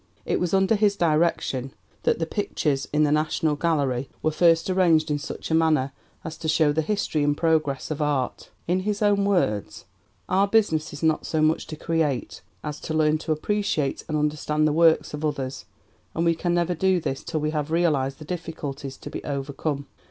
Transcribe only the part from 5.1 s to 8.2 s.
in such a manner as to show the history and progress of